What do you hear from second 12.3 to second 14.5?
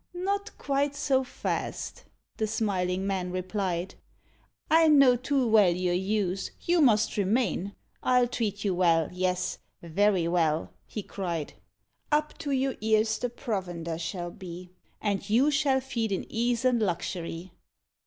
to your ears the provender shall